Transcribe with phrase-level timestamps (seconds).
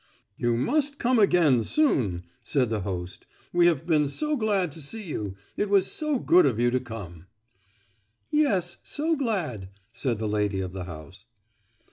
[0.35, 5.03] "You must come again soon!" said the host; "we have been so glad to see
[5.03, 7.27] you; it was so good of you to come!"
[8.31, 11.27] "Yes, so glad!" said the lady of the house.